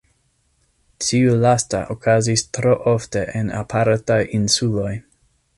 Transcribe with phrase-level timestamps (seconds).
[1.07, 4.93] Tiu lasta okazis tro ofte en apartaj insuloj.